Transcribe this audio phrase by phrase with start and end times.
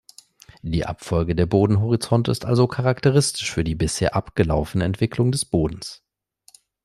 [0.63, 6.01] Die Abfolge der Bodenhorizonte ist also charakteristisch für die bisher abgelaufene Entwicklung des Bodens.